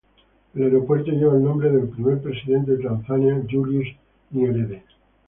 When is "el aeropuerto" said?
0.55-1.11